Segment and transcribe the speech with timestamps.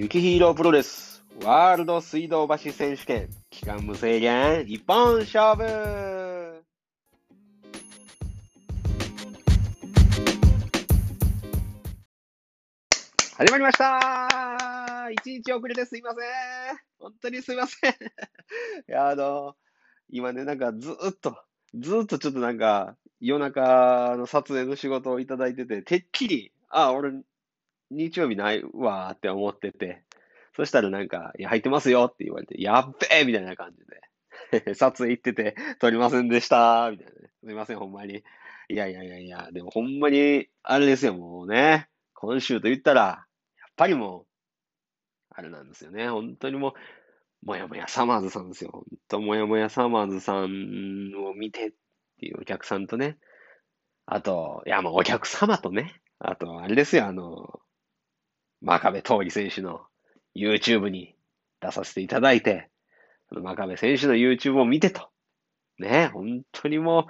[0.00, 6.62] 雪ヒーロープロレスワールド水道橋選手権期間無制限一本勝負!
[13.38, 15.08] 始まりました!
[15.10, 16.78] 一日遅れですいません。
[17.00, 17.90] 本当にすいません。
[17.90, 17.94] い
[18.86, 19.56] や、あの、
[20.10, 21.36] 今ね、なんかずっと、
[21.74, 27.10] ずっとちょっとなんか、夜中の撮影の仕事をいただいてて、てっきり、あ、俺、
[27.90, 30.02] 日曜日ないわーって思ってて、
[30.54, 37.12] そしたらなんか、いや、入ってますよって言われて、やっべえみたいな感じで、 撮影行ってて、撮りませんでしたみたいな。
[37.44, 38.24] すいません、ほんまに。
[38.70, 41.88] いやいやいやいや、でもほんまに、あれですよ、もうね。
[42.14, 44.26] 今週と言ったら、やっぱりもう、
[45.30, 46.08] あれなんですよね。
[46.08, 46.70] 本当にも
[47.42, 48.70] う、もやもやサマーズさんですよ。
[48.72, 51.72] 本当、もやもやサマーズさんを見てっ
[52.18, 53.16] ていうお客さんとね。
[54.06, 56.00] あと、いや、もうお客様とね。
[56.18, 57.37] あと、あれですよ、あの、
[58.62, 59.82] 真壁闘技選手の
[60.36, 61.14] YouTube に
[61.60, 62.68] 出させていただいて、
[63.28, 65.08] その真壁選手の YouTube を見てと。
[65.78, 67.04] ね、本当にもう、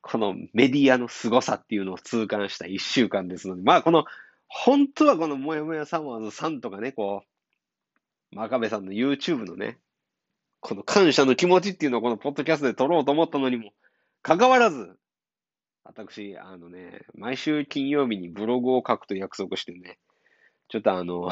[0.00, 4.04] このメディアの凄さっていうのを痛感した一週間ですので、まあこの、
[4.48, 7.22] 本当はこのもやもやサマーズさんとかね、こ
[8.32, 9.78] う、真壁さんの YouTube のね、
[10.60, 13.72] この感謝の気持ちっていうのをこのポッドキャストで撮ろうと思ったのにも、
[14.22, 14.96] かかわらず、
[15.84, 19.98] 私、あのね、毎週金曜日にブログを書くと約束してね、
[20.68, 21.30] ちょっとあの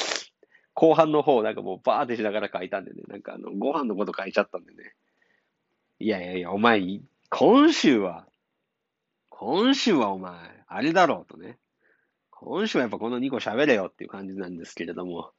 [0.74, 4.94] 後半の方、なんかもうバーってしながら書いたんでね、なんかあの、ご飯のこと書いちゃったんでね。
[5.98, 8.26] いやいやいや、お前、今週は、
[9.30, 10.34] 今週はお前、
[10.66, 11.58] あれだろうとね。
[12.30, 15.32] 今週はやっぱこの2個喋れよっていう感じなんですけれども、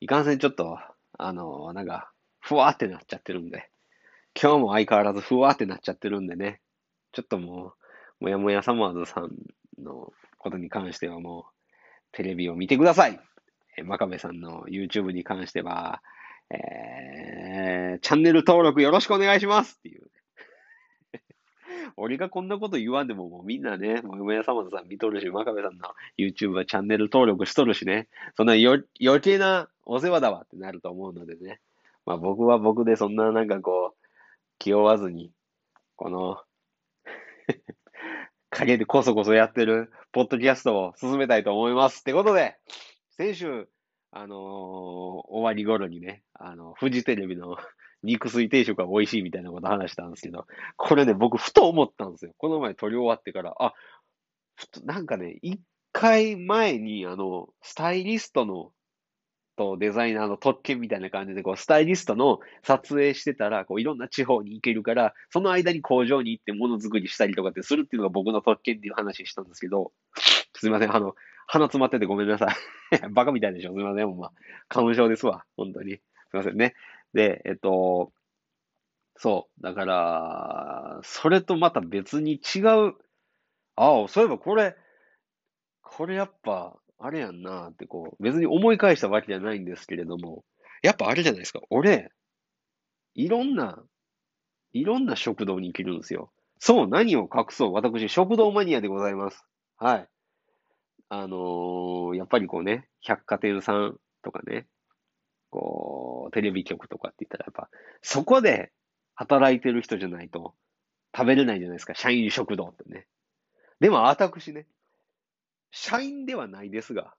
[0.00, 0.78] いかんせんちょっと、
[1.16, 3.70] あの、なんか、ふわーってなっちゃってるんで、
[4.40, 6.60] 今日も相変わらずふわーってなっちゃってるんでね、
[7.12, 7.74] ちょっとも
[8.20, 9.30] う、もやもやサマーズさん
[9.80, 11.53] のことに関してはもう、
[12.14, 13.20] テレビを見てください。
[13.76, 16.00] え真壁さんの YouTube に関しては、
[16.50, 20.10] えー、チャンネル登録よろしくお願いしますっていう。
[21.96, 31.60] 俺がこんなこと言わんでも、もうみんなね、もやもやさまさん見とるし、真壁さんの YouTube はチャンネル登録しとるしね、そんなよ余計なお世話だわってなると思うのでね、
[32.06, 34.06] まあ僕は僕でそんななんかこう、
[34.58, 35.32] 気負わずに、
[35.96, 36.40] この
[38.54, 42.00] 陰でこそこそやってるポッドキャストを進めたいと思います。
[42.00, 42.56] ってことで、
[43.16, 43.68] 先週、
[44.12, 47.56] あのー、終わり頃にね、あの、フジテレビの
[48.04, 52.32] 肉水定食が美味しいみたいなこと話したんですけど、これね、僕、ふと思ったんですよ。
[52.38, 53.74] この前撮り終わってから、あ、
[54.56, 55.60] ふと、なんかね、一
[55.92, 58.72] 回前に、あの、スタイリストの
[59.56, 69.92] とデザイナーの特権みたいな感じで、こう、スタイリストの撮影してたら、こう、いろんな地方に行けるから、その間に工場に行ってものづくりしたりとかってするっていうのが僕の特権っていう話したんですけど、
[70.54, 71.14] すいません、あの、
[71.46, 72.54] 鼻詰まっててごめんなさい。
[73.12, 74.32] バカみたいでしょすいません、ほんま。
[74.68, 75.96] 花粉症ですわ、本当に。
[75.96, 76.00] す
[76.34, 76.74] いませんね。
[77.12, 78.12] で、えっと、
[79.16, 79.62] そう。
[79.62, 82.94] だから、それとまた別に違う、
[83.76, 84.76] ああ、そういえばこれ、
[85.82, 90.42] これやっぱ、あれやんなってこう、別に思い返したわけじゃないんですけれども、
[90.82, 91.60] やっぱあれじゃないですか。
[91.68, 92.10] 俺、
[93.14, 93.78] いろんな、
[94.72, 96.32] いろんな食堂に行けるんですよ。
[96.58, 97.72] そう、何を隠そう。
[97.74, 99.44] 私、食堂マニアでございます。
[99.76, 100.08] はい。
[101.10, 104.66] あのー、やっぱりこうね、百貨店さんとかね、
[105.50, 107.68] こう、テレビ局とかって言ったら、やっぱ、
[108.00, 108.72] そこで
[109.14, 110.54] 働いてる人じゃないと
[111.14, 111.94] 食べれないじゃないですか。
[111.94, 113.06] 社員食堂ってね。
[113.80, 114.66] でも、私ね、
[115.76, 117.14] 社員ではないですが、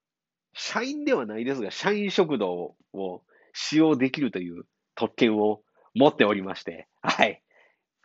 [0.54, 3.22] 社員ではないですが、社員食堂を
[3.54, 4.64] 使用できるという
[4.96, 5.62] 特権を
[5.94, 7.44] 持っておりまして、はい。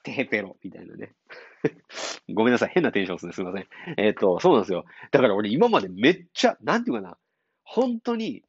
[0.03, 1.15] テヘペロ、みたいなね。
[2.35, 2.73] ごめんなさい。
[2.75, 3.33] 変なテンションですね。
[3.33, 3.69] すいません。
[3.97, 4.85] えっ、ー、と、そうなんですよ。
[5.13, 7.17] だから俺今までめっちゃ、なんていうかな。
[7.63, 8.43] 本当に、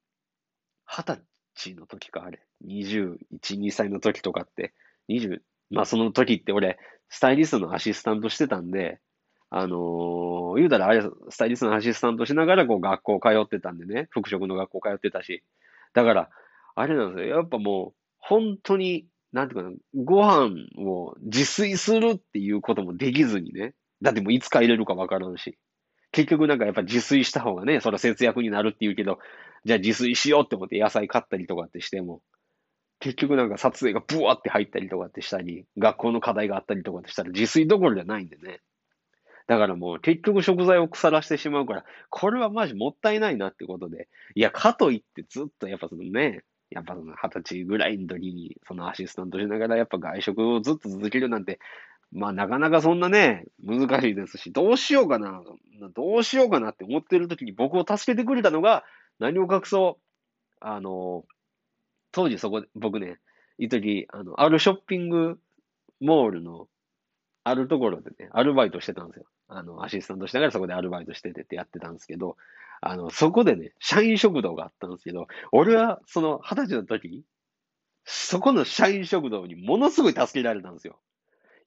[0.87, 1.21] 二十
[1.53, 2.41] 歳の時か、あれ。
[2.65, 3.19] 21、
[3.59, 4.73] 2歳の時とかって、
[5.09, 6.79] 20、まあその時って俺、
[7.09, 8.99] スタイリストのアシスタントしてたんで、
[9.53, 15.43] あのー、言うたらあれ、スタイリストのアシスタントしながらこう学校通ってたんでね、服飾の学校通ってたし。
[15.93, 16.29] だから、
[16.73, 17.35] あれなんですよ。
[17.35, 23.73] やっぱもう、本当に、なんていうかな、ご飯を自炊するっていうこともできずにね。
[24.01, 25.57] だってもういつか入れるかわからんし。
[26.13, 29.19] 結局なんかやっぱ自炊した方がね、それは節約になるって言うけど、
[29.65, 32.21] じゃあ自炊しようって思って野菜買ったりとかってしても、
[32.99, 38.61] 結局なんか撮影がブワーって入ったりとかってしたり、学校の課題があったりとかってしたら自炊どころじゃないんでね。
[39.51, 44.07] だからもう結局食材を腐らしてしまうから、これはマジもったいないなってことで。
[44.33, 51.59] いや、かといってずっとやっぱそのね、やっぱその二十歳ぐらいの時に、そのアシスタントしながらやっぱ外食をずっと続けるなんて、
[52.13, 55.41] まあなかなかそんなね、難しいですし、どうしようかな、
[55.93, 58.85] どうしようかなって思ってる時に僕を助けてくれたのが、
[59.19, 60.01] 何を隠そう、
[60.61, 61.25] あの、
[62.13, 63.19] 当時そこで、僕ね、
[63.57, 65.41] いとき、あの、あるショッピング
[65.99, 66.69] モールの、
[67.43, 69.25] あるところでね、アルバイトしてたんですよ。
[69.53, 72.37] あの、アシスタントしながらそこでアルバイトしててってやってたんですけど、
[72.81, 77.23] あの、そこでね、社員食堂があったんですけど、俺はその二十歳の時、
[78.05, 80.99] そこの社員食堂にものすごい助けられたんですよ。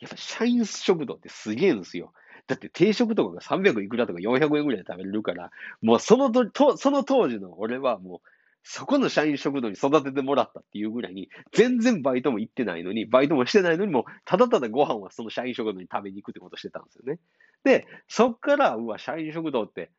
[0.00, 2.12] やっぱ社員食堂ってすげえんですよ。
[2.46, 5.50] だって定食とかが300いくらとか400円ぐらいで食べれるから、
[5.82, 8.28] もうそのと、その当時の俺はもう、
[8.66, 17.20] そこの社員食堂に育ててもらったっていうぐらいに、全然バイトも行ってないのに、バイトもしてないのにも、ただただご飯はその社員食堂に食べに行くってことしてたんですよね。
[17.62, 19.90] で、そっから、うわ、社員食堂って、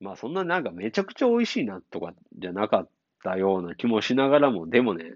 [0.00, 2.88] まあそんななんかめちゃくちゃ美味しいなとかじゃなかっ
[3.22, 5.14] たような気もしながらも、でもね、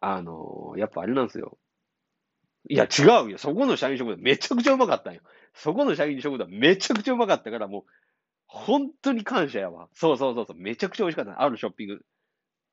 [0.00, 1.58] あの、やっぱあれなんですよ。
[2.68, 3.38] いや、違うよ。
[3.38, 5.20] そこの社員食堂めちゃくちゃうまかったんよ。
[5.54, 7.84] そこの社員食堂めちゃくちゃうまかったから、もう、
[8.46, 9.88] 本当に感謝やわ。
[9.94, 10.56] そうそうそうそう。
[10.56, 11.42] めちゃくちゃ美味しかった。
[11.42, 12.00] あるショッピング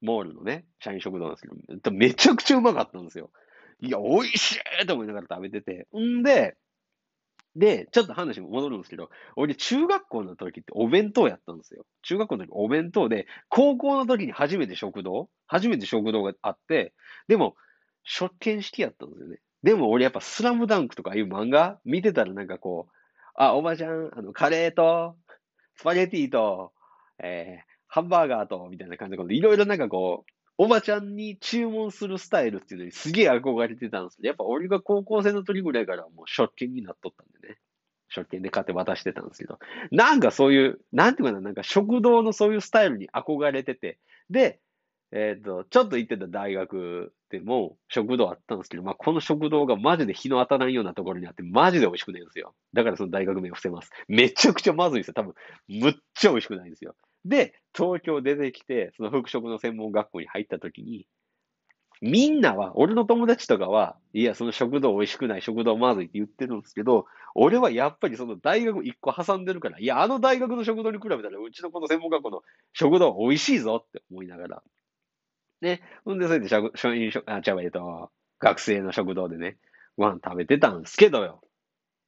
[0.02, 3.30] モールのね、社員食堂なんですけど、めちゃくちゃうまかったんですよ。
[3.80, 5.88] いや、美味しいと思いながら食べてて。
[5.98, 6.58] んで、
[7.56, 11.86] で、ちょっと話戻るんですけど、俺中学校の時ってお弁当やったんですよ。
[12.02, 16.94] 中学校の時お弁当で、高校の時に初めて食堂初めて食堂があって、
[17.28, 17.56] でも、
[18.04, 19.40] 食券式やったんですよね。
[19.64, 22.94] でも俺やっぱスラムダンクとかいう漫画見てたらなんかこう、
[23.36, 25.16] あ、おばちゃん、あの、カレーと、
[25.82, 26.74] スパゲティと、
[27.18, 37.58] えー、ハンバーガーと、みたいな感じで、いろいろなんかこう、おばちゃんに注文するスタイルっていうのにすげえ憧れてたんですけど、やっぱ俺が高校生の時ぐらいからもう食券になっとったんでね。
[38.10, 39.58] 食券で買って渡してたんですけど、
[39.90, 43.98] なんかそういう、なんていうかな、なんか食堂のそういうスタイルに憧れてて、
[44.30, 44.60] で、
[45.12, 52.54] えっ、ー、と、ちょっと行ってた大学でも食堂あったんですけど、まあ、この食堂がマジで日の当たらんようなところにあって、マジで美味しくないんですよ。
[52.74, 53.90] だからその大学名を伏せます。
[54.08, 55.14] めちゃくちゃまずいですよ。
[55.14, 55.34] 多分、
[55.70, 56.96] むっちゃ美味しくないんですよ。
[57.24, 61.08] で、東京出てきて、その服飾の専門学校に入った時に、
[62.02, 67.06] みんなは、俺の友達とかは、いや、その食堂美味しくない、食堂まずいって言ってるんですけど、
[67.36, 72.42] 俺はやっぱりその大学一個挟んでるから、いや、あの大学の食堂に比べたら、うちのこの専門学校の
[72.74, 74.64] 食堂美味しいぞって思いながら。
[75.62, 75.82] ね。
[76.06, 79.58] ほんで、それで食、職員食、あ、ちゃう、えっと、学生の食堂でね、
[79.98, 81.42] ご飯食べてたんですけどよ。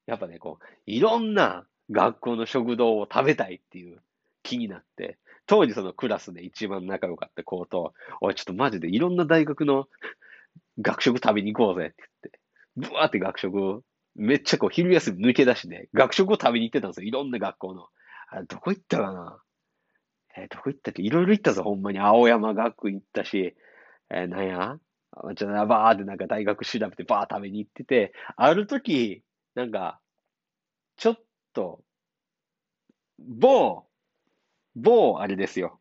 [0.07, 4.01] やっぱね、こう、いろんな学校の食堂を食べたいっていう
[4.43, 5.17] 気になって、
[5.47, 9.87] 当時そのクラスで一番仲良かった子と、おい、ちょっとマジでいろんな大学の
[10.81, 13.83] 学食食べに行こうぜって言って、ブワーって学食、
[14.15, 17.07] めっちゃこう昼休み抜け出しで、学食を食べに行ってたんですよ。
[17.07, 17.87] いろんな学校の。
[18.29, 19.41] あれ、どこ行ったかな？
[20.35, 21.01] えー、どこ行ったっけ？
[21.03, 21.99] いろいろ行ったぞ、ほんまに。
[21.99, 23.55] 青山学院行ったし、
[24.09, 24.77] えー、なんや？
[25.13, 29.21] ちょっとバーってなんか大学調べてバー食べに行ってて、ある時、
[29.53, 29.99] なんか、
[30.97, 31.19] ちょっ
[31.53, 31.81] と、
[33.19, 33.83] 某、
[34.75, 35.79] 某あれですよ。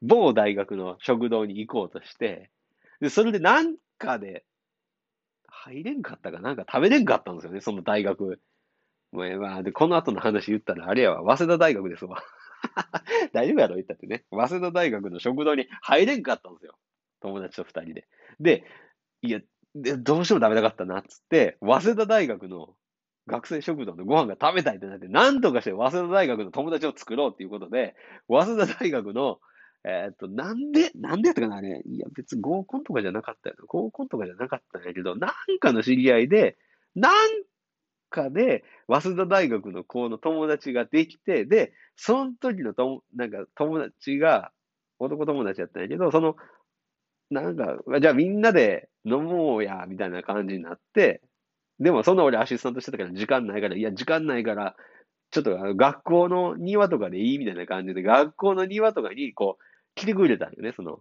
[0.00, 2.50] 某大学の食堂に行こうとして、
[3.00, 4.46] で、それでなんかで、
[5.48, 6.54] 入れんかったかな？
[6.54, 8.40] んか食べれんかったんですよね、その大学。
[9.12, 12.22] もうまあ、で、この後の話言ったら、あれやわ、早稲田大学ですわ。
[13.32, 13.74] 大丈夫やろ？
[13.76, 14.24] 言ったってね。
[14.30, 16.76] 早稲田大学の食堂に入れんかったんですよ。
[17.20, 18.08] 友達と二人で。
[18.40, 18.64] で、
[19.22, 19.40] いや、
[19.74, 22.74] でどうしても食べたかったな、っつって、早稲田大学の
[23.26, 27.94] 学生食堂のご飯が食べたいってなって、なんとかして早稲田大学の友達を作ろうっていうことで、
[28.28, 29.38] 早稲田大学の、
[29.84, 31.82] えー、っと、なんで、なんでやったかなあれ。
[31.84, 33.56] いや、別に合コンとかじゃなかったよ。
[33.66, 36.56] 合コンとかじゃなかったんやけど、なんかの知り合いで、
[36.94, 37.12] なん
[38.12, 44.52] かで、早稲田大学の子の友達ができて、で、その時のとなんか友達が、
[45.00, 46.36] 男友達やったんやけど、その、
[47.30, 51.22] なんか、じゃあみんなで飲もうや、みたいな感じになって、
[51.80, 54.76] でもそんな俺アシスタントしてたから時間ないから、いや、時間ないから、
[55.32, 59.64] ちょっとあの学校の庭とかでいいみたいな感じで、学校の庭とかにこう、
[59.96, 61.00] 来てくれたんよね、その、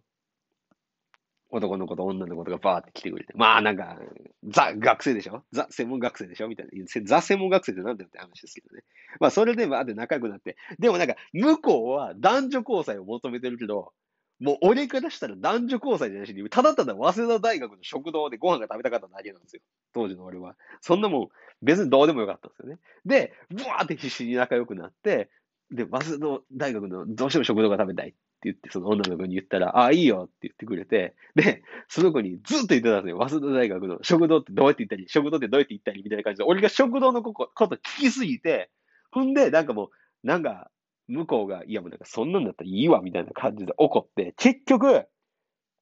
[1.51, 3.34] 男の子と女の子とかバーって来てくれて。
[3.36, 4.00] まあなんか、
[4.48, 5.43] ザ学生でしょ？
[5.51, 6.48] ザ専門学生でしょ？
[6.48, 6.72] みたいな。
[7.05, 8.84] ザ専門学生ってなんだよって話ですけどね。
[9.20, 10.58] まあそれでバーって仲良くなって。
[10.79, 13.91] でもなんか、向こうは男女交際を求めてるけど、
[14.39, 19.62] もう俺からしたら男女交際じゃないし、ただただ早稲田大学の食堂でご飯が食べたかっただけなんですよ。
[19.93, 20.55] 当時の俺は。
[20.81, 21.29] そんなもん、
[21.62, 22.79] 別にどうでもよかったんですよね。
[23.05, 25.29] で、ブワーって必死に仲良くなって、
[25.70, 28.13] で、早稲田大学のどうしても食堂が食べたいっ
[28.44, 33.18] 言って、その女の子に言ったら、ああ、いいよって言ってくれて、で、その子にずっと言ってたんですよ。
[33.20, 38.70] 早稲田大学の食堂ってどうやって言ったり、食堂ってどうやって言ったりみたいな感じで、俺が食堂のこと聞きすぎて、
[39.12, 39.90] ほんで、なんかもう、
[40.28, 40.72] なんか、
[41.08, 45.06] 向こうが、いやもうなんかそんなんだったらいいわ、みたいな感じで怒って、結局、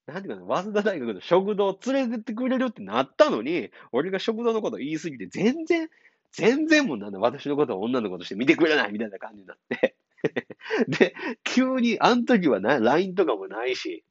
[0.07, 5.89] なんていうかな、早稲田大学の食堂連れてってくれるってなったのに、俺が食堂のこと言いすぎて、全然、
[6.31, 9.95] 全然もうなんだ、私のことを女の子として見てくれないみたいな感じになって
[10.87, 14.03] で、急に、あの時はな、LINE とかもないし、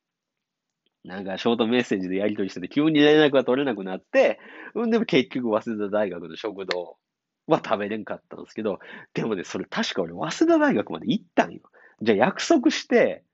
[1.04, 4.38] なんかショートメッセージでやり取りしてて、急に連絡が取れなくなって、
[4.74, 6.96] うんでも結局、早稲田大学の食堂
[7.46, 8.78] は食べれんかったんですけど、
[9.14, 11.60] でもね、それ確か俺、早稲田大学まで行ったんよ。
[12.02, 13.24] じゃあ約束して、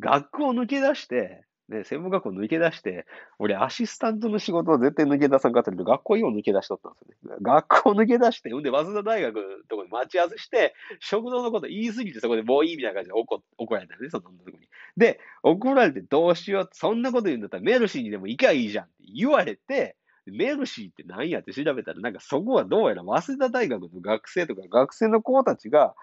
[0.00, 3.06] 学校抜け出して、ね、専門学校抜け出して、
[3.38, 7.36] 俺アシスタントの仕事を絶対抜け出さんかったけど、学校今抜け出しとったんですよね。
[7.42, 14.68] 学校抜け出して、ほんで、早稲田大学のとこに待ち合わせして、食堂のこと言い過ぎてそこでもういいみたいな感じで怒怒られたよね、そんなとこに。
[14.96, 19.96] で、怒られてどうしよう、そんなこと言うんだったらメルシーにでも行きゃいいじゃんって言われて、
[20.26, 25.94] メルシーって何やって調べたら、なんかそこはどうやら早稲田大学の学生とか学生の子たちが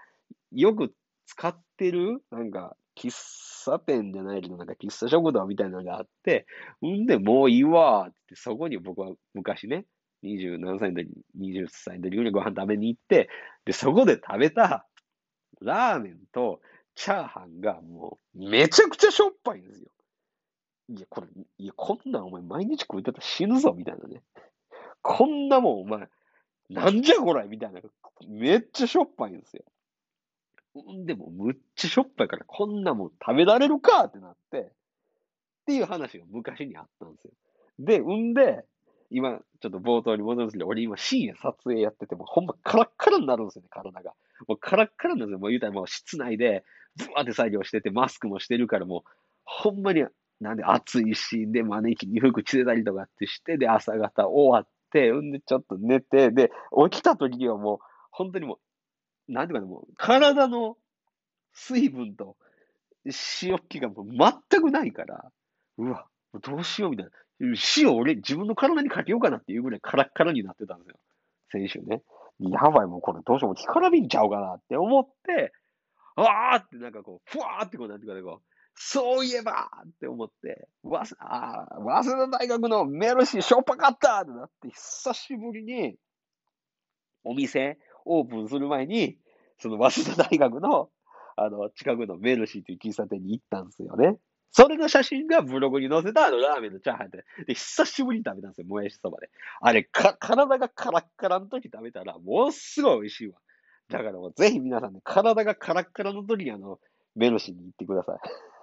[0.52, 0.94] よく
[1.26, 3.10] 使ってる、なんか喫
[3.64, 6.46] 茶店じゃないけど、なんか喫茶食堂みたいなのがあって、
[6.82, 9.86] うんで、もういいわって、そこに僕は昔ね、
[10.22, 13.28] 二十何歳の時、二十歳の時にご飯食べに行って、
[13.64, 14.86] で、そこで食べた
[15.60, 16.60] ラーメンと
[16.94, 19.88] チャーハンがもうめちゃくちゃしょっぱいんですよ。
[20.90, 21.28] いや、これ、
[21.58, 24.22] いや、こんなんお前毎日食うてたら死ぬぞ、みたいなね。
[25.02, 26.08] こんなもんお前、
[26.70, 27.80] なんじゃこれみたいな。
[28.26, 29.64] めっちゃしょっぱいんですよ。
[30.76, 34.64] んでもむっちゃしょっぱいからこんなもん食べられるかってなって、っ
[35.66, 37.32] ていう話が昔にあったんですよ。
[37.78, 38.64] で、んで、
[39.10, 44.12] 今、ちょっと冒頭に戻るんですけど、俺今深夜撮影やってて、もほんまカラッカラになるんですよね、体が。
[44.46, 45.38] もうカラッカラなんですよ。
[45.38, 46.64] もう言うたらもう室内で、
[46.96, 49.10] ブワーって作業してて、マスクもしてるからもう、
[49.44, 50.04] ほんまに、
[50.40, 56.50] なんで暑いし、で、招きに服着てたりとかってして、で、朝方終わって、んでちょっと寝て、で、
[56.90, 57.78] 起きた時にはもう、
[58.10, 58.58] 本当にもう、
[59.28, 60.76] なんていうかね、もう、体の
[61.52, 62.36] 水分と
[63.42, 64.06] 塩気がもう
[64.50, 65.30] 全くないから、
[65.78, 66.06] うわ、
[66.42, 67.12] どうしようみたいな。
[67.76, 70.96] 塩俺自分の体にかけようかなっていうぐらいカラッカラになってたんですよ。
[71.52, 72.02] 先週ね。
[72.40, 75.52] やばい、もうこれどうしようも干からびんちゃうかなって思って、
[76.16, 85.96] あーってなんかこう、ふわーってこうなんていうかね、こう、そういえばって思って、わすあ早稲田大学のメルシーしょっぱかったってなって、久しぶりに
[87.24, 87.78] お店、
[88.08, 89.18] オープンする前に、
[89.58, 90.90] その早稲田大学の、
[91.36, 94.16] あの、近くのメルシーという喫茶店に行ったんですよね。
[94.50, 99.30] それの写真がブログに載せたあのラーメンのチャーハンで、で、久しぶりに食べたんですよ、もやしそばで。
[99.60, 103.34] あれ、か、体がカラッカラの時食べたら、ものすごい美味しいわ。
[103.88, 106.78] だからもうぜひ皆さんね、体がカラッカラの時にあの、
[107.14, 108.18] メルシーに行ってください。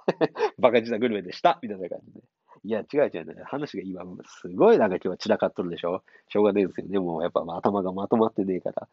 [0.60, 1.60] バカ舌グルメでした。
[1.62, 2.22] みたいな感じで。
[2.64, 4.04] いや、違う違う、ね、話が今、
[4.42, 7.00] すごいなんか今日は散らかっとるでしょしょうがないですよね。
[7.00, 8.88] もうやっぱ頭がまとまってねえから。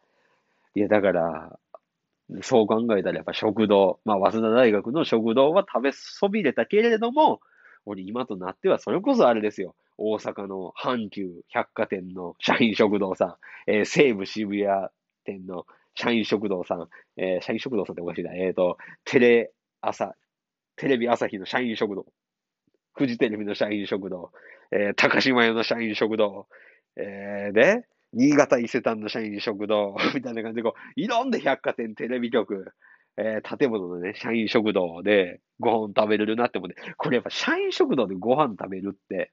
[0.75, 1.59] いや、だから、
[2.41, 7.41] そう考えたらやっぱ食堂、まあ、早稲田大学の食堂は食べそびれたけれども、
[7.85, 9.75] 俺今となってはそれこそあれですよ。
[9.97, 13.35] 大阪の阪急百貨店の社員食堂さん、
[13.67, 14.87] えー、西武渋谷
[15.25, 15.65] 店の
[15.95, 16.87] 社員食堂さん、
[17.17, 18.33] えー、社員食堂さんっておかしいな。
[18.33, 19.51] えっ、ー、と、テレ
[19.81, 20.15] 朝、
[20.77, 22.05] テレビ朝日の社員食堂、
[22.93, 24.31] フジテレビの社員食堂、
[24.71, 26.47] えー、高島屋の社員食堂、
[26.95, 32.73] えー、で、新潟伊勢丹の社員食堂 みたいな感じで、こう、いろんな百貨店、テレビ局、
[33.17, 39.31] えー、建物のね、社員食堂でご飯食べれるなって思って、これやっぱ社員食堂でご飯食べるって、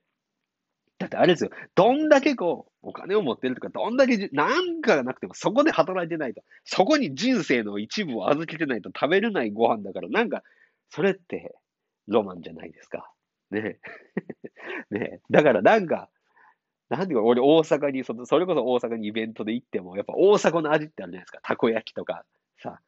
[0.99, 10.43] だってあれですよ、どんだけこう、お金を持ってるとか、どんだけなんかがなくても、そこで働いてないと、そこに人生の一部を預けてないと食べれないご飯だから、なんか、
[10.89, 11.55] それって、
[12.07, 13.11] ロマンじゃないですか。
[13.49, 13.79] ね
[14.91, 16.09] ねだからなんか、
[16.91, 21.39] なんていうか、俺大阪にそ、それこそ大阪にイベントで行っても、やっぱ大阪の味ってあるじゃないですか。
[21.41, 22.25] たこ焼きとか、
[22.61, 22.81] さ、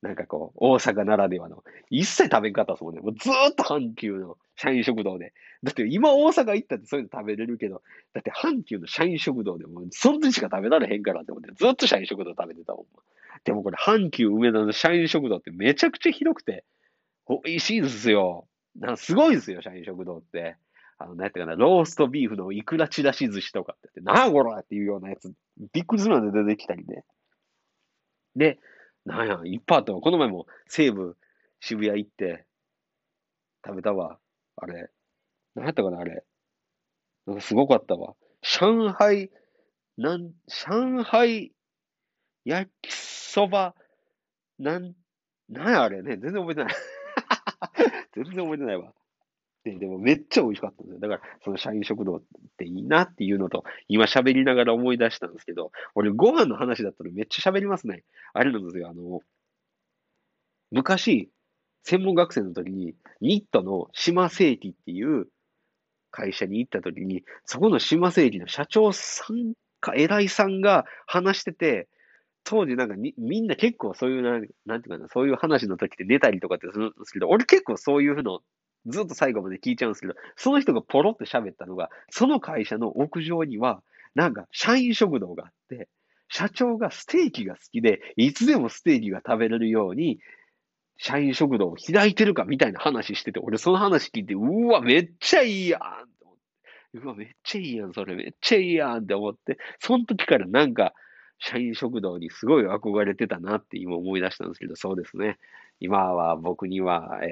[0.00, 3.02] なんかこう、大阪ならではの、一切食べんかったですもんね。
[3.02, 5.34] もうずーっと阪急の社員食堂で。
[5.62, 7.82] だって今大阪行ったってそういうの食べれるけど、
[8.14, 12.86] だって阪急の社員食堂でも、そん時しか食べられへんからって思って、ずっと社員食堂食べてたもん。
[13.44, 16.64] でもこれ阪急梅田の社員食堂ってめちゃくちゃ広くて、
[17.28, 18.48] 美味しいですよ。
[18.76, 20.56] なんすごいですよ、社員食堂って。
[21.02, 25.32] あの、なんやったかな、ローストビーフのイクラチラシ寿司とかってって、なあこらっていうようなやつ、
[25.72, 27.04] びっくりするまで出てきたりね。
[28.36, 28.58] で、
[29.04, 30.00] なんや、いっぱいあったわ。
[30.00, 31.16] この前も西武
[31.60, 32.46] 渋谷行って
[33.66, 34.18] 食べたわ。
[34.56, 34.90] あれ。
[35.54, 36.24] なんやったかな、あれ。
[37.26, 38.14] なんかすごかったわ。
[38.40, 39.30] 上海、
[39.96, 41.52] なん、上海
[42.44, 43.74] 焼きそば、
[44.58, 44.94] なん、
[45.48, 46.16] なんやあれね。
[46.16, 46.74] 全然覚えてない。
[48.14, 48.92] 全然覚えてないわ。
[49.64, 51.00] で、でもめっちゃ美味しかったんですよ。
[51.00, 52.22] だから、その社員食堂っ
[52.58, 58.02] ていいなっていうのと、今喋りながら思い出したんですけど、俺ご飯の話だったらめっちゃ喋りますね。
[58.32, 59.20] あれなんですよ、あの、
[60.70, 61.30] 昔、
[61.84, 65.26] 専門学生の時に、ニットの島世紀っていう
[66.10, 71.88] 会社に行った時に、そこの島世紀の社長さんか偉いさんが話してて、
[72.44, 78.40] 当時なんかみみんな結構そういうな、なんていうかな、そういう話の時って出たりとかってするんですけど、俺結構そういうの
[78.86, 83.82] ずっと最後まで聞いちゃうんですけど、その人がポロって喋ったのが、その会社の屋上には、
[84.14, 85.88] なんか社員食堂があって、
[86.28, 90.18] 社長がステーキが好きで、いつでもステーキが食べれるように、
[90.96, 95.84] 社員食堂を開いてるかみたいな話してて、俺その話聞いて、うわ、めっちゃいいやんっ
[96.18, 96.98] て思って。
[96.98, 100.94] うわ、めっちゃいいやん、それめっちゃいいやんって思って、その時からなんか、
[101.38, 105.38] 社員食堂にすごい憧れてたなって今思い出したんですけど、そうですね。
[105.80, 107.30] 今は僕には、えー、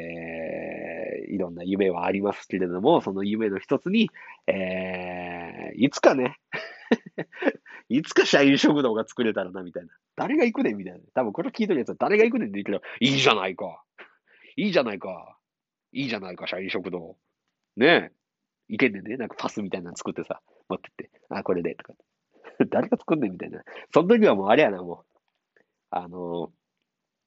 [1.28, 4.10] いろんな夢はありますけれども、その夢の一つに、
[4.46, 6.38] えー、いつかね、
[7.88, 9.92] いつか社員食堂が作れたらな、みたいな。
[10.16, 11.00] 誰が行くねんみたいな。
[11.14, 13.82] 多分これ聞いてるやつは誰が行くねんって言うけど、いいじゃないか。
[14.56, 15.36] いいじゃないか。
[15.92, 17.16] いいじゃないか、社員食堂。
[17.76, 18.12] ねえ。
[18.68, 19.16] 行けんねんね。
[19.16, 21.10] なんかパスみたいなの作ってさ、持ってって。
[21.28, 21.94] あ、これで、とか。
[22.70, 23.62] 誰が作んねんみたいな。
[23.92, 25.60] その時はもうあれやな、もう。
[25.90, 26.50] あのー、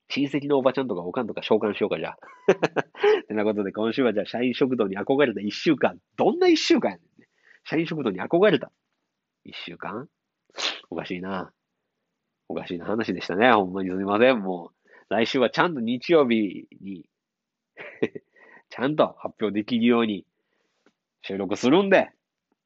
[0.10, 2.18] 親戚のおばちゃんとかおかんとか召喚しようか、じゃあ。
[3.28, 5.98] てなことで、今週はじゃあ、社員食堂に憧れた一週間。
[6.18, 7.08] どんな一週間やねん、
[7.64, 8.72] 社員食堂に憧れた
[9.44, 10.08] 一週間？
[10.90, 11.52] おかしいな。
[12.48, 13.52] おかしいな話でしたね。
[13.52, 14.40] ほんまにすみません。
[14.40, 17.06] もう、来週はちゃんと日曜日に
[18.70, 20.26] ちゃんと発表できるように
[21.22, 22.10] 収録するんで、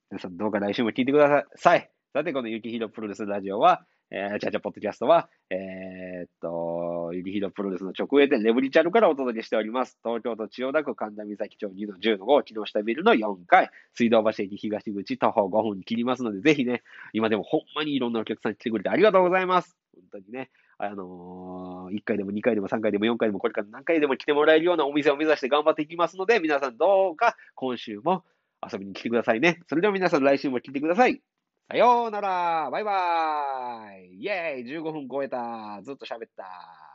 [0.09, 1.89] 皆さんどうか来週も聞いてください。
[2.13, 9.97] さて、このゆきひろプロレスラジオは、えー、チャチャポッドキャストは、えー、っと、ゆきひろプロレスの直営店レブリチャルからお届けしております。
[10.03, 19.77] 東京都千代田区神田岬町2の10の5、木下ビルの4階、水道橋駅東口徒歩5分切りますので、ぜひね、今でもほんまにいろんなお客さん来てくれてありがとうございます。
[19.93, 28.23] 本当にね、あのー、1回でも2回でも3回でも4回でもこれから何回でも来てもらえるようなお店を目指して頑張っていきますので、皆さんどうか今週も
[28.71, 29.59] 遊びに来てくださいね。
[29.67, 31.21] それでは皆さん来週も来てください。
[31.69, 32.69] さようなら。
[32.71, 34.23] バイバーイ。
[34.23, 35.81] イェーイ !15 分超えた。
[35.83, 36.86] ずっと喋った。